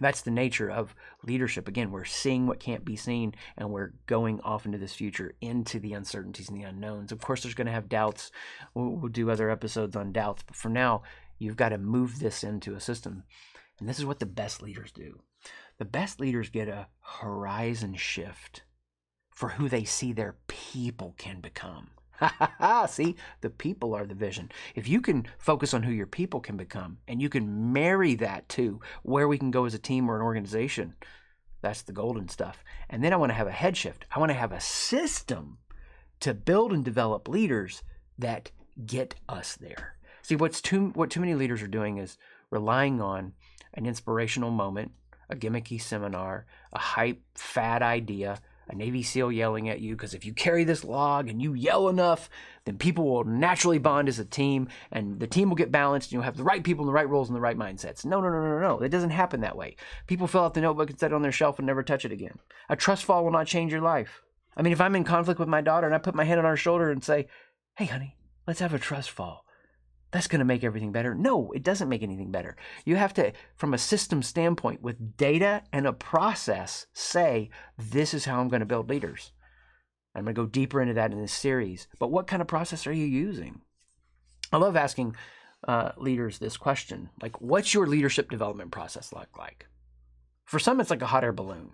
That's 0.00 0.22
the 0.22 0.30
nature 0.32 0.70
of 0.70 0.94
leadership. 1.22 1.68
Again, 1.68 1.92
we're 1.92 2.04
seeing 2.04 2.46
what 2.46 2.58
can't 2.58 2.84
be 2.84 2.96
seen 2.96 3.34
and 3.56 3.70
we're 3.70 3.92
going 4.06 4.40
off 4.40 4.66
into 4.66 4.78
this 4.78 4.94
future, 4.94 5.34
into 5.40 5.78
the 5.78 5.92
uncertainties 5.92 6.48
and 6.48 6.58
the 6.58 6.64
unknowns. 6.64 7.12
Of 7.12 7.20
course, 7.20 7.42
there's 7.42 7.54
going 7.54 7.68
to 7.68 7.72
have 7.72 7.88
doubts. 7.88 8.32
We'll, 8.74 8.90
we'll 8.90 9.12
do 9.12 9.30
other 9.30 9.50
episodes 9.50 9.94
on 9.94 10.12
doubts, 10.12 10.42
but 10.42 10.56
for 10.56 10.68
now, 10.68 11.02
you've 11.38 11.56
got 11.56 11.68
to 11.68 11.78
move 11.78 12.18
this 12.18 12.42
into 12.42 12.74
a 12.74 12.80
system. 12.80 13.22
And 13.78 13.88
this 13.88 13.98
is 13.98 14.04
what 14.04 14.18
the 14.18 14.26
best 14.26 14.62
leaders 14.62 14.90
do. 14.90 15.20
The 15.78 15.84
best 15.84 16.20
leaders 16.20 16.48
get 16.50 16.68
a 16.68 16.88
horizon 17.00 17.94
shift 17.94 18.62
for 19.30 19.50
who 19.50 19.68
they 19.68 19.84
see 19.84 20.12
their 20.12 20.36
people 20.46 21.14
can 21.18 21.40
become. 21.40 21.90
See, 22.88 23.16
the 23.40 23.50
people 23.50 23.94
are 23.94 24.06
the 24.06 24.14
vision. 24.14 24.50
If 24.74 24.88
you 24.88 25.00
can 25.00 25.26
focus 25.38 25.74
on 25.74 25.82
who 25.82 25.92
your 25.92 26.06
people 26.06 26.40
can 26.40 26.56
become 26.56 26.98
and 27.08 27.20
you 27.20 27.28
can 27.28 27.72
marry 27.72 28.14
that 28.16 28.48
to 28.50 28.80
where 29.02 29.28
we 29.28 29.38
can 29.38 29.50
go 29.50 29.64
as 29.64 29.74
a 29.74 29.78
team 29.78 30.10
or 30.10 30.16
an 30.16 30.22
organization, 30.22 30.94
that's 31.60 31.82
the 31.82 31.92
golden 31.92 32.28
stuff. 32.28 32.62
And 32.90 33.02
then 33.02 33.12
I 33.12 33.16
want 33.16 33.30
to 33.30 33.36
have 33.36 33.46
a 33.46 33.52
head 33.52 33.76
shift. 33.76 34.04
I 34.14 34.18
want 34.18 34.30
to 34.30 34.38
have 34.38 34.52
a 34.52 34.60
system 34.60 35.58
to 36.20 36.34
build 36.34 36.72
and 36.72 36.84
develop 36.84 37.28
leaders 37.28 37.82
that 38.18 38.50
get 38.86 39.14
us 39.28 39.56
there. 39.56 39.96
See, 40.22 40.36
what's 40.36 40.60
too 40.60 40.90
what 40.94 41.10
too 41.10 41.20
many 41.20 41.34
leaders 41.34 41.62
are 41.62 41.68
doing 41.68 41.98
is 41.98 42.16
relying 42.50 43.00
on 43.00 43.32
an 43.74 43.86
inspirational 43.86 44.50
moment, 44.50 44.92
a 45.28 45.36
gimmicky 45.36 45.80
seminar, 45.80 46.46
a 46.72 46.78
hype 46.78 47.20
fad 47.34 47.82
idea, 47.82 48.40
a 48.68 48.74
Navy 48.74 49.02
SEAL 49.02 49.32
yelling 49.32 49.68
at 49.68 49.80
you 49.80 49.94
because 49.94 50.14
if 50.14 50.24
you 50.24 50.32
carry 50.32 50.64
this 50.64 50.84
log 50.84 51.28
and 51.28 51.40
you 51.40 51.54
yell 51.54 51.88
enough, 51.88 52.30
then 52.64 52.78
people 52.78 53.04
will 53.04 53.24
naturally 53.24 53.78
bond 53.78 54.08
as 54.08 54.18
a 54.18 54.24
team 54.24 54.68
and 54.90 55.20
the 55.20 55.26
team 55.26 55.48
will 55.48 55.56
get 55.56 55.72
balanced 55.72 56.08
and 56.08 56.12
you'll 56.14 56.22
have 56.22 56.36
the 56.36 56.44
right 56.44 56.64
people 56.64 56.82
in 56.82 56.86
the 56.86 56.92
right 56.92 57.08
roles 57.08 57.28
and 57.28 57.36
the 57.36 57.40
right 57.40 57.58
mindsets. 57.58 58.04
No, 58.04 58.20
no, 58.20 58.30
no, 58.30 58.42
no, 58.42 58.58
no. 58.58 58.78
It 58.80 58.90
doesn't 58.90 59.10
happen 59.10 59.40
that 59.40 59.56
way. 59.56 59.76
People 60.06 60.26
fill 60.26 60.44
out 60.44 60.54
the 60.54 60.60
notebook 60.60 60.90
and 60.90 60.98
set 60.98 61.12
it 61.12 61.14
on 61.14 61.22
their 61.22 61.32
shelf 61.32 61.58
and 61.58 61.66
never 61.66 61.82
touch 61.82 62.04
it 62.04 62.12
again. 62.12 62.38
A 62.68 62.76
trust 62.76 63.04
fall 63.04 63.24
will 63.24 63.30
not 63.30 63.46
change 63.46 63.72
your 63.72 63.82
life. 63.82 64.22
I 64.56 64.62
mean, 64.62 64.72
if 64.72 64.80
I'm 64.80 64.96
in 64.96 65.04
conflict 65.04 65.40
with 65.40 65.48
my 65.48 65.60
daughter 65.60 65.86
and 65.86 65.94
I 65.94 65.98
put 65.98 66.14
my 66.14 66.24
hand 66.24 66.38
on 66.38 66.46
her 66.46 66.56
shoulder 66.56 66.90
and 66.90 67.02
say, 67.02 67.26
hey, 67.76 67.86
honey, 67.86 68.16
let's 68.46 68.60
have 68.60 68.72
a 68.72 68.78
trust 68.78 69.10
fall 69.10 69.44
that's 70.14 70.28
going 70.28 70.38
to 70.38 70.44
make 70.44 70.62
everything 70.62 70.92
better. 70.92 71.12
No, 71.12 71.50
it 71.50 71.64
doesn't 71.64 71.88
make 71.88 72.04
anything 72.04 72.30
better. 72.30 72.56
You 72.84 72.94
have 72.94 73.12
to, 73.14 73.32
from 73.56 73.74
a 73.74 73.78
system 73.78 74.22
standpoint, 74.22 74.80
with 74.80 75.16
data 75.16 75.64
and 75.72 75.88
a 75.88 75.92
process, 75.92 76.86
say, 76.92 77.50
this 77.76 78.14
is 78.14 78.24
how 78.24 78.40
I'm 78.40 78.48
going 78.48 78.60
to 78.60 78.66
build 78.66 78.88
leaders. 78.88 79.32
I'm 80.14 80.22
going 80.22 80.36
to 80.36 80.40
go 80.40 80.46
deeper 80.46 80.80
into 80.80 80.94
that 80.94 81.10
in 81.10 81.20
this 81.20 81.32
series. 81.32 81.88
But 81.98 82.12
what 82.12 82.28
kind 82.28 82.40
of 82.40 82.46
process 82.46 82.86
are 82.86 82.92
you 82.92 83.06
using? 83.06 83.62
I 84.52 84.58
love 84.58 84.76
asking 84.76 85.16
uh, 85.66 85.90
leaders 85.96 86.38
this 86.38 86.56
question 86.56 87.10
like, 87.20 87.40
what's 87.40 87.74
your 87.74 87.88
leadership 87.88 88.30
development 88.30 88.70
process 88.70 89.12
look 89.12 89.36
like? 89.36 89.66
For 90.44 90.60
some, 90.60 90.80
it's 90.80 90.90
like 90.90 91.02
a 91.02 91.06
hot 91.06 91.24
air 91.24 91.32
balloon. 91.32 91.72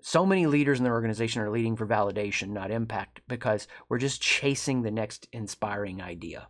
So 0.00 0.24
many 0.24 0.46
leaders 0.46 0.78
in 0.78 0.84
their 0.84 0.94
organization 0.94 1.42
are 1.42 1.50
leading 1.50 1.76
for 1.76 1.86
validation, 1.86 2.52
not 2.52 2.70
impact, 2.70 3.20
because 3.28 3.68
we're 3.90 3.98
just 3.98 4.22
chasing 4.22 4.80
the 4.80 4.90
next 4.90 5.28
inspiring 5.30 6.00
idea. 6.00 6.48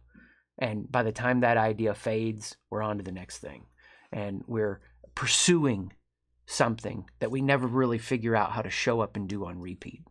And 0.58 0.90
by 0.90 1.02
the 1.02 1.12
time 1.12 1.40
that 1.40 1.56
idea 1.56 1.94
fades, 1.94 2.56
we're 2.70 2.82
on 2.82 2.99
to 2.99 3.04
the 3.04 3.12
next 3.12 3.38
thing. 3.38 3.66
And 4.12 4.44
we're 4.46 4.80
pursuing 5.14 5.92
something 6.46 7.08
that 7.18 7.30
we 7.30 7.42
never 7.42 7.66
really 7.66 7.99
figure 7.99 8.37
out 8.37 8.52
how 8.52 8.62
to 8.62 8.70
show 8.70 9.00
up 9.00 9.16
and 9.16 9.28
do 9.28 9.46
on 9.46 9.61
repeat. 9.61 10.02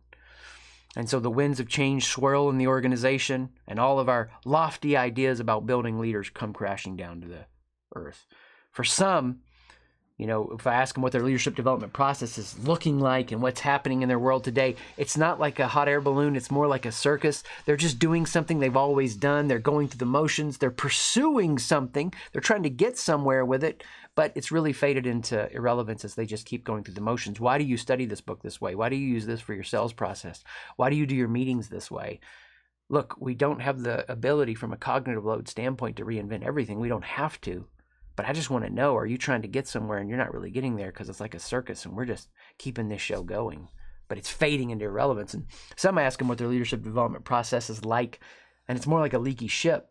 And 0.96 1.08
so 1.08 1.18
the 1.18 1.30
winds 1.30 1.60
of 1.60 1.68
change 1.68 2.06
swirl 2.06 2.48
in 2.50 2.58
the 2.58 2.68
organization, 2.68 3.50
and 3.66 3.80
all 3.80 3.98
of 3.98 4.08
our 4.08 4.30
lofty 4.44 4.96
ideas 4.96 5.40
about 5.40 5.66
building 5.66 5.98
leaders 5.98 6.30
come 6.30 6.52
crashing 6.52 6.96
down 6.96 7.20
to 7.20 7.26
the 7.26 7.46
earth. 7.96 8.26
For 8.70 8.84
some, 8.84 9.40
you 10.16 10.28
know, 10.28 10.50
if 10.56 10.64
I 10.64 10.74
ask 10.74 10.94
them 10.94 11.02
what 11.02 11.10
their 11.10 11.24
leadership 11.24 11.56
development 11.56 11.92
process 11.92 12.38
is 12.38 12.56
looking 12.64 13.00
like 13.00 13.32
and 13.32 13.42
what's 13.42 13.60
happening 13.60 14.02
in 14.02 14.08
their 14.08 14.18
world 14.18 14.44
today, 14.44 14.76
it's 14.96 15.16
not 15.16 15.40
like 15.40 15.58
a 15.58 15.66
hot 15.66 15.88
air 15.88 16.00
balloon. 16.00 16.36
It's 16.36 16.52
more 16.52 16.68
like 16.68 16.86
a 16.86 16.92
circus. 16.92 17.42
They're 17.64 17.76
just 17.76 17.98
doing 17.98 18.24
something 18.24 18.60
they've 18.60 18.76
always 18.76 19.16
done. 19.16 19.48
They're 19.48 19.58
going 19.58 19.88
through 19.88 19.98
the 19.98 20.06
motions. 20.06 20.58
They're 20.58 20.70
pursuing 20.70 21.58
something. 21.58 22.14
They're 22.30 22.40
trying 22.40 22.62
to 22.62 22.70
get 22.70 22.96
somewhere 22.96 23.44
with 23.44 23.64
it, 23.64 23.82
but 24.14 24.30
it's 24.36 24.52
really 24.52 24.72
faded 24.72 25.04
into 25.04 25.52
irrelevance 25.52 26.04
as 26.04 26.14
they 26.14 26.26
just 26.26 26.46
keep 26.46 26.64
going 26.64 26.84
through 26.84 26.94
the 26.94 27.00
motions. 27.00 27.40
Why 27.40 27.58
do 27.58 27.64
you 27.64 27.76
study 27.76 28.06
this 28.06 28.20
book 28.20 28.40
this 28.40 28.60
way? 28.60 28.76
Why 28.76 28.90
do 28.90 28.96
you 28.96 29.08
use 29.08 29.26
this 29.26 29.40
for 29.40 29.52
your 29.52 29.64
sales 29.64 29.92
process? 29.92 30.44
Why 30.76 30.90
do 30.90 30.96
you 30.96 31.06
do 31.06 31.16
your 31.16 31.26
meetings 31.26 31.68
this 31.68 31.90
way? 31.90 32.20
Look, 32.88 33.16
we 33.18 33.34
don't 33.34 33.62
have 33.62 33.82
the 33.82 34.08
ability 34.10 34.54
from 34.54 34.72
a 34.72 34.76
cognitive 34.76 35.24
load 35.24 35.48
standpoint 35.48 35.96
to 35.96 36.04
reinvent 36.04 36.44
everything. 36.44 36.78
We 36.78 36.88
don't 36.88 37.04
have 37.04 37.40
to. 37.40 37.66
But 38.16 38.26
I 38.26 38.32
just 38.32 38.50
want 38.50 38.64
to 38.64 38.72
know 38.72 38.96
are 38.96 39.06
you 39.06 39.18
trying 39.18 39.42
to 39.42 39.48
get 39.48 39.66
somewhere 39.66 39.98
and 39.98 40.08
you're 40.08 40.18
not 40.18 40.32
really 40.32 40.50
getting 40.50 40.76
there 40.76 40.92
because 40.92 41.08
it's 41.08 41.20
like 41.20 41.34
a 41.34 41.40
circus 41.40 41.84
and 41.84 41.96
we're 41.96 42.04
just 42.04 42.28
keeping 42.58 42.88
this 42.88 43.02
show 43.02 43.22
going? 43.22 43.68
But 44.08 44.18
it's 44.18 44.30
fading 44.30 44.70
into 44.70 44.84
irrelevance. 44.84 45.34
And 45.34 45.46
some 45.76 45.98
ask 45.98 46.18
them 46.18 46.28
what 46.28 46.38
their 46.38 46.48
leadership 46.48 46.82
development 46.82 47.24
process 47.24 47.70
is 47.70 47.84
like, 47.84 48.20
and 48.68 48.76
it's 48.76 48.86
more 48.86 49.00
like 49.00 49.14
a 49.14 49.18
leaky 49.18 49.48
ship. 49.48 49.90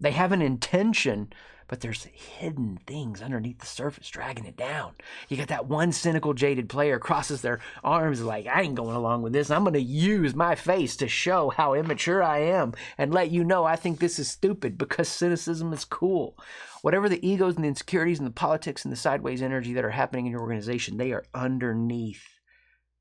They 0.00 0.12
have 0.12 0.32
an 0.32 0.42
intention 0.42 1.32
but 1.66 1.80
there's 1.80 2.04
hidden 2.04 2.78
things 2.86 3.22
underneath 3.22 3.58
the 3.58 3.66
surface 3.66 4.08
dragging 4.10 4.44
it 4.44 4.56
down. 4.56 4.92
You 5.28 5.36
got 5.36 5.48
that 5.48 5.66
one 5.66 5.92
cynical, 5.92 6.34
jaded 6.34 6.68
player 6.68 6.98
crosses 6.98 7.42
their 7.42 7.60
arms 7.82 8.22
like, 8.22 8.46
I 8.46 8.62
ain't 8.62 8.74
going 8.74 8.96
along 8.96 9.22
with 9.22 9.32
this. 9.32 9.50
I'm 9.50 9.64
going 9.64 9.74
to 9.74 9.80
use 9.80 10.34
my 10.34 10.54
face 10.54 10.96
to 10.96 11.08
show 11.08 11.50
how 11.50 11.74
immature 11.74 12.22
I 12.22 12.38
am 12.38 12.74
and 12.98 13.12
let 13.12 13.30
you 13.30 13.44
know 13.44 13.64
I 13.64 13.76
think 13.76 13.98
this 13.98 14.18
is 14.18 14.28
stupid 14.28 14.76
because 14.76 15.08
cynicism 15.08 15.72
is 15.72 15.84
cool. 15.84 16.38
Whatever 16.82 17.08
the 17.08 17.26
egos 17.26 17.56
and 17.56 17.64
the 17.64 17.68
insecurities 17.68 18.18
and 18.18 18.26
the 18.26 18.32
politics 18.32 18.84
and 18.84 18.92
the 18.92 18.96
sideways 18.96 19.40
energy 19.40 19.72
that 19.72 19.84
are 19.84 19.90
happening 19.90 20.26
in 20.26 20.32
your 20.32 20.42
organization, 20.42 20.96
they 20.96 21.12
are 21.12 21.24
underneath 21.34 22.24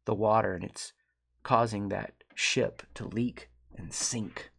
the 0.05 0.15
water 0.15 0.53
and 0.53 0.63
it's 0.63 0.93
causing 1.43 1.89
that 1.89 2.13
ship 2.35 2.83
to 2.95 3.07
leak 3.07 3.49
and 3.75 3.93
sink. 3.93 4.51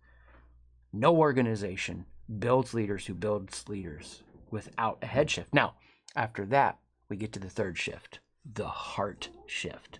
No 0.92 1.16
organization 1.16 2.06
builds 2.38 2.74
leaders 2.74 3.06
who 3.06 3.14
builds 3.14 3.68
leaders 3.68 4.22
without 4.50 4.98
a 5.02 5.06
head 5.06 5.30
shift. 5.30 5.52
Now, 5.52 5.74
after 6.16 6.44
that, 6.46 6.78
we 7.08 7.16
get 7.16 7.32
to 7.32 7.40
the 7.40 7.50
third 7.50 7.78
shift, 7.78 8.20
the 8.50 8.68
heart 8.68 9.28
shift. 9.46 9.98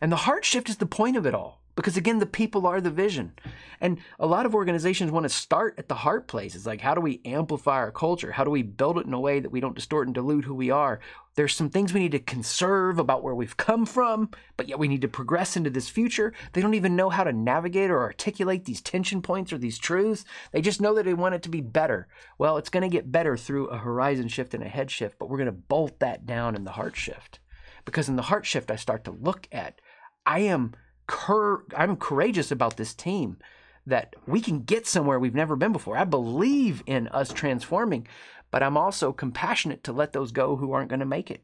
And 0.00 0.12
the 0.12 0.16
heart 0.16 0.44
shift 0.44 0.68
is 0.68 0.76
the 0.76 0.86
point 0.86 1.16
of 1.16 1.26
it 1.26 1.34
all 1.34 1.62
because 1.76 1.96
again 1.96 2.18
the 2.18 2.26
people 2.26 2.66
are 2.66 2.80
the 2.80 2.90
vision. 2.90 3.32
And 3.80 3.98
a 4.18 4.26
lot 4.26 4.46
of 4.46 4.54
organizations 4.54 5.12
want 5.12 5.24
to 5.24 5.28
start 5.28 5.74
at 5.78 5.88
the 5.88 5.94
heart 5.94 6.26
place 6.26 6.54
it's 6.54 6.66
like 6.66 6.80
how 6.80 6.94
do 6.94 7.00
we 7.00 7.20
amplify 7.24 7.76
our 7.76 7.92
culture? 7.92 8.32
How 8.32 8.42
do 8.42 8.50
we 8.50 8.62
build 8.62 8.98
it 8.98 9.06
in 9.06 9.12
a 9.12 9.20
way 9.20 9.38
that 9.38 9.52
we 9.52 9.60
don't 9.60 9.76
distort 9.76 10.08
and 10.08 10.14
dilute 10.14 10.46
who 10.46 10.54
we 10.54 10.70
are? 10.70 10.98
There's 11.34 11.54
some 11.54 11.68
things 11.68 11.92
we 11.92 12.00
need 12.00 12.12
to 12.12 12.18
conserve 12.18 12.98
about 12.98 13.22
where 13.22 13.34
we've 13.34 13.56
come 13.56 13.84
from 13.84 14.30
but 14.56 14.68
yet 14.68 14.78
we 14.78 14.88
need 14.88 15.02
to 15.02 15.08
progress 15.08 15.56
into 15.56 15.70
this 15.70 15.90
future. 15.90 16.32
They 16.54 16.62
don't 16.62 16.74
even 16.74 16.96
know 16.96 17.10
how 17.10 17.24
to 17.24 17.32
navigate 17.32 17.90
or 17.90 18.00
articulate 18.00 18.64
these 18.64 18.80
tension 18.80 19.20
points 19.20 19.52
or 19.52 19.58
these 19.58 19.78
truths. 19.78 20.24
They 20.52 20.62
just 20.62 20.80
know 20.80 20.94
that 20.94 21.04
they 21.04 21.14
want 21.14 21.34
it 21.34 21.42
to 21.42 21.50
be 21.50 21.60
better. 21.60 22.08
Well 22.38 22.56
it's 22.56 22.70
going 22.70 22.82
to 22.82 22.96
get 22.96 23.12
better 23.12 23.36
through 23.36 23.66
a 23.66 23.78
horizon 23.78 24.28
shift 24.28 24.54
and 24.54 24.64
a 24.64 24.68
head 24.68 24.90
shift 24.90 25.18
but 25.18 25.28
we're 25.28 25.38
going 25.38 25.46
to 25.46 25.52
bolt 25.52 26.00
that 26.00 26.24
down 26.24 26.56
in 26.56 26.64
the 26.64 26.72
heart 26.72 26.96
shift. 26.96 27.38
Because 27.84 28.08
in 28.08 28.16
the 28.16 28.22
heart 28.22 28.46
shift 28.46 28.70
i 28.70 28.76
start 28.76 29.04
to 29.04 29.10
look 29.10 29.46
at 29.52 29.80
i 30.24 30.40
am 30.40 30.72
cur- 31.06 31.64
I'm 31.76 31.96
courageous 31.96 32.50
about 32.50 32.76
this 32.76 32.94
team 32.94 33.38
that 33.86 34.16
we 34.26 34.40
can 34.40 34.60
get 34.60 34.86
somewhere 34.86 35.18
we've 35.18 35.34
never 35.34 35.56
been 35.56 35.72
before. 35.72 35.96
I 35.96 36.04
believe 36.04 36.82
in 36.86 37.08
us 37.08 37.32
transforming, 37.32 38.06
but 38.50 38.62
I'm 38.62 38.76
also 38.76 39.12
compassionate 39.12 39.84
to 39.84 39.92
let 39.92 40.12
those 40.12 40.32
go 40.32 40.56
who 40.56 40.72
aren't 40.72 40.88
going 40.88 41.00
to 41.00 41.06
make 41.06 41.30
it. 41.30 41.42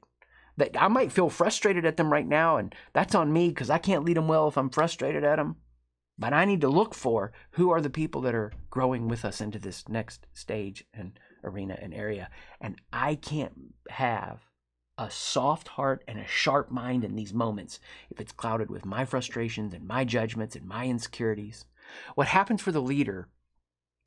That 0.56 0.80
I 0.80 0.88
might 0.88 1.12
feel 1.12 1.30
frustrated 1.30 1.86
at 1.86 1.96
them 1.96 2.12
right 2.12 2.26
now, 2.26 2.56
and 2.56 2.74
that's 2.92 3.14
on 3.14 3.32
me 3.32 3.48
because 3.48 3.70
I 3.70 3.78
can't 3.78 4.04
lead 4.04 4.16
them 4.16 4.28
well 4.28 4.48
if 4.48 4.58
I'm 4.58 4.70
frustrated 4.70 5.24
at 5.24 5.36
them. 5.36 5.56
But 6.18 6.34
I 6.34 6.44
need 6.44 6.60
to 6.60 6.68
look 6.68 6.94
for 6.94 7.32
who 7.52 7.70
are 7.70 7.80
the 7.80 7.88
people 7.88 8.20
that 8.22 8.34
are 8.34 8.52
growing 8.70 9.08
with 9.08 9.24
us 9.24 9.40
into 9.40 9.58
this 9.58 9.88
next 9.88 10.26
stage 10.34 10.84
and 10.92 11.18
arena 11.42 11.78
and 11.80 11.94
area. 11.94 12.28
And 12.60 12.80
I 12.92 13.14
can't 13.14 13.52
have 13.88 14.40
a 14.98 15.10
soft 15.10 15.68
heart 15.68 16.04
and 16.06 16.18
a 16.18 16.26
sharp 16.26 16.70
mind 16.70 17.04
in 17.04 17.16
these 17.16 17.32
moments 17.32 17.80
if 18.10 18.20
it's 18.20 18.32
clouded 18.32 18.70
with 18.70 18.84
my 18.84 19.04
frustrations 19.04 19.72
and 19.72 19.86
my 19.86 20.04
judgments 20.04 20.54
and 20.54 20.66
my 20.66 20.86
insecurities. 20.86 21.64
What 22.14 22.28
happens 22.28 22.60
for 22.60 22.72
the 22.72 22.82
leader 22.82 23.28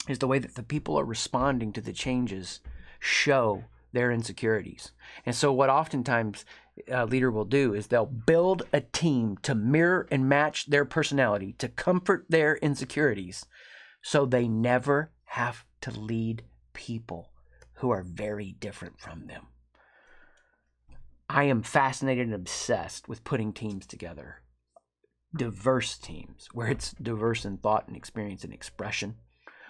is 0.08 0.20
the 0.20 0.28
way 0.28 0.40
that 0.40 0.56
the 0.56 0.64
people 0.64 1.00
are 1.00 1.06
responding 1.06 1.74
to 1.74 1.82
the 1.82 1.94
changes 1.94 2.60
show 3.00 3.66
their 3.92 4.12
insecurities. 4.12 4.92
And 5.26 5.36
so, 5.36 5.52
what 5.52 5.70
oftentimes 5.70 6.46
a 6.90 7.06
leader 7.06 7.32
will 7.32 7.46
do 7.46 7.74
is 7.74 7.88
they'll 7.88 8.06
build 8.06 8.64
a 8.74 8.82
team 8.82 9.38
to 9.44 9.56
mirror 9.56 10.08
and 10.12 10.30
match 10.30 10.68
their 10.68 10.86
personality 10.86 11.54
to 11.60 11.70
comfort 11.70 12.26
their 12.30 12.58
insecurities 12.58 13.46
so 14.02 14.26
they 14.26 14.48
never 14.48 15.12
have 15.26 15.66
to 15.82 15.92
lead 15.92 16.44
people 16.74 17.32
who 17.76 17.90
are 17.90 18.04
very 18.04 18.52
different 18.60 19.00
from 19.00 19.28
them. 19.28 19.48
I 21.30 21.46
am 21.46 21.64
fascinated 21.64 22.28
and 22.28 22.36
obsessed 22.36 23.08
with 23.08 23.24
putting 23.24 23.52
teams 23.52 23.88
together. 23.88 24.42
Diverse 25.36 25.98
teams, 25.98 26.48
where 26.54 26.68
it's 26.68 26.92
diverse 26.92 27.46
in 27.46 27.58
thought 27.58 27.88
and 27.88 27.98
experience 27.98 28.44
and 28.44 28.54
expression, 28.54 29.16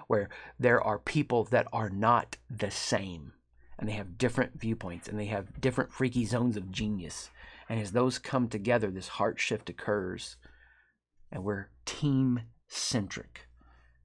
where 0.07 0.29
there 0.59 0.81
are 0.81 0.99
people 0.99 1.45
that 1.45 1.67
are 1.71 1.89
not 1.89 2.37
the 2.49 2.71
same 2.71 3.33
and 3.77 3.89
they 3.89 3.93
have 3.93 4.17
different 4.17 4.59
viewpoints 4.59 5.07
and 5.07 5.19
they 5.19 5.25
have 5.25 5.59
different 5.59 5.91
freaky 5.91 6.25
zones 6.25 6.55
of 6.55 6.71
genius. 6.71 7.29
And 7.67 7.79
as 7.79 7.91
those 7.91 8.19
come 8.19 8.47
together, 8.47 8.91
this 8.91 9.07
heart 9.07 9.39
shift 9.39 9.69
occurs 9.69 10.37
and 11.31 11.43
we're 11.43 11.69
team 11.85 12.41
centric. 12.67 13.47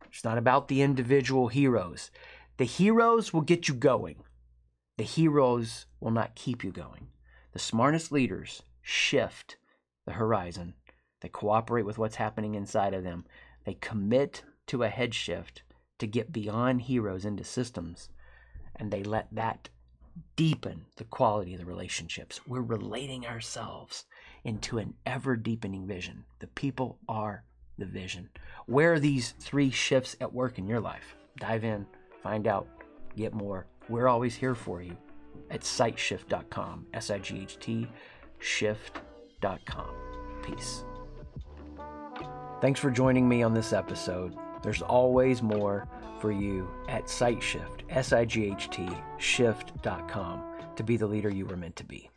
It's 0.07 0.25
not 0.25 0.39
about 0.39 0.69
the 0.69 0.83
individual 0.83 1.49
heroes. 1.49 2.11
The 2.57 2.65
heroes 2.65 3.33
will 3.33 3.43
get 3.43 3.69
you 3.69 3.75
going, 3.75 4.25
the 4.97 5.05
heroes 5.05 5.87
will 6.01 6.11
not 6.11 6.35
keep 6.35 6.65
you 6.65 6.73
going. 6.73 7.09
The 7.53 7.59
smartest 7.59 8.13
leaders 8.13 8.63
shift 8.83 9.57
the 10.07 10.13
horizon. 10.13 10.75
They 11.21 11.29
cooperate 11.29 11.85
with 11.85 11.99
what's 11.99 12.17
happening 12.17 12.55
inside 12.55 12.95
of 12.95 13.05
them. 13.05 13.25
They 13.65 13.75
commit 13.75 14.45
to 14.69 14.83
a 14.83 14.89
head 14.89 15.15
shift 15.15 15.63
to 15.99 16.07
get 16.07 16.33
beyond 16.33 16.83
heroes 16.83 17.25
into 17.25 17.45
systems 17.45 18.09
and 18.77 18.91
they 18.91 19.03
let 19.03 19.29
that 19.33 19.69
deepen 20.37 20.87
the 20.97 21.05
quality 21.05 21.53
of 21.55 21.61
the 21.61 21.67
relationships. 21.67 22.41
We're 22.47 22.63
relating 22.63 23.27
ourselves 23.27 24.07
into 24.45 24.79
an 24.79 24.95
ever 25.05 25.37
deepening 25.37 25.87
vision. 25.87 26.25
The 26.39 26.47
people 26.47 26.99
are 27.09 27.45
the 27.79 27.85
vision. 27.85 28.31
Where 28.67 28.95
are 28.95 29.01
these 29.01 29.33
three 29.39 29.71
shifts 29.71 30.17
at 30.21 30.33
work 30.33 30.59
in 30.59 30.67
your 30.67 30.81
life? 30.81 31.15
Dive 31.39 31.65
in, 31.65 31.87
find 32.23 32.47
out, 32.47 32.69
get 33.17 33.35
more. 33.35 33.67
We're 33.89 34.09
always 34.09 34.35
here 34.35 34.55
for 34.55 34.83
you 34.83 34.97
at 35.51 35.61
sightshift.com. 35.63 36.87
S 36.95 37.11
I 37.11 37.19
G 37.19 37.41
H 37.43 37.59
T 37.59 37.89
shift.com. 38.39 39.95
Peace. 40.43 40.85
Thanks 42.61 42.81
for 42.81 42.91
joining 42.91 43.29
me 43.29 43.43
on 43.43 43.55
this 43.55 43.73
episode. 43.73 44.37
There's 44.63 44.83
always 44.83 45.43
more 45.43 45.89
for 46.21 46.31
you 46.31 46.69
at 46.89 47.05
SightShift, 47.05 47.81
S 47.89 48.13
I 48.13 48.25
G 48.25 48.53
H 48.53 48.69
T, 48.71 48.87
shift.com 49.19 50.43
to 50.77 50.83
be 50.83 50.97
the 50.97 51.07
leader 51.07 51.31
you 51.31 51.47
were 51.47 51.57
meant 51.57 51.77
to 51.77 51.85
be. 51.85 52.11